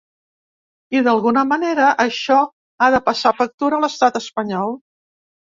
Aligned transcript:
I 0.95 1.01
d’alguna 1.07 1.43
manera, 1.49 1.91
això 2.05 2.39
ha 2.81 2.89
de 2.97 3.03
passar 3.11 3.35
factura 3.43 3.79
a 3.81 3.85
l’estat 3.85 4.21
espanyol. 4.25 4.79